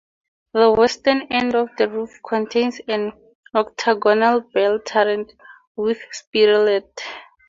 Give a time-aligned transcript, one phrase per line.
[0.53, 3.13] The western end of the roof contains an
[3.53, 5.31] octagonal bell turret
[5.75, 6.89] with spirelet.